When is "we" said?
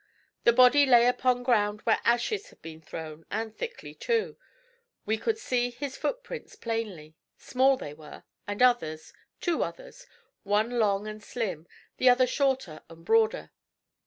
5.05-5.15